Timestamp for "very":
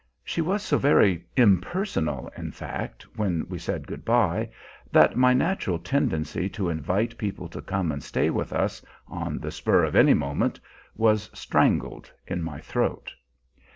0.79-1.25